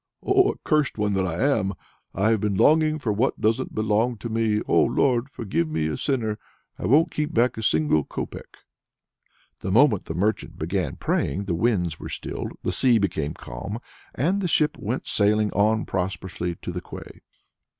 [0.25, 1.75] "Ah, accursed one that I am!
[2.15, 6.39] I've been longing for what doesn't belong to me; O Lord, forgive me a sinner!
[6.79, 8.57] I won't keep back a single copeck."
[9.61, 13.77] The moment the merchant began praying the winds were stilled, the sea became calm,
[14.15, 17.21] and the ship went sailing on prosperously to the quay.